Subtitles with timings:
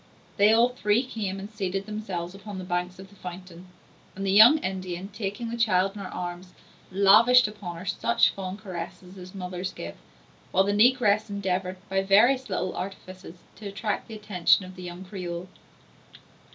[0.37, 3.67] They all three came and seated themselves upon the banks of the fountain;
[4.15, 6.55] and the young Indian, taking the child in her arms,
[6.91, 9.97] lavished upon her such fond caresses as mothers give;
[10.51, 15.05] while the negress endeavored by various little artifices to attract the attention of the young
[15.05, 15.47] Creole.